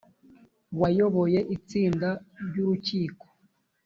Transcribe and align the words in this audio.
wayoboye 0.81 1.39
itsinda 1.55 2.09
ry 2.45 2.55
urukiko 2.63 3.25